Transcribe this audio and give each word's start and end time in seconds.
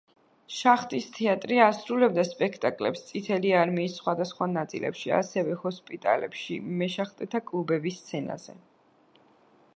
შახტის 0.59 1.03
თეატრი 1.17 1.59
ასრულებდა 1.65 2.23
სპექტაკლებს 2.29 3.03
წითელი 3.11 3.53
არმიის 3.59 3.99
სხვადასხვა 4.01 4.49
ნაწილებში, 4.57 5.13
ასევე 5.21 5.61
ჰოსპიტალებში, 5.67 6.59
მეშახტეთა 6.83 7.47
კლუბების 7.53 8.03
სცენაზე. 8.05 8.59